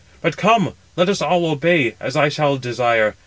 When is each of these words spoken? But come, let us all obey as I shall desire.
But 0.19 0.35
come, 0.35 0.73
let 0.95 1.09
us 1.09 1.21
all 1.21 1.45
obey 1.45 1.93
as 1.99 2.15
I 2.15 2.27
shall 2.29 2.57
desire. 2.57 3.13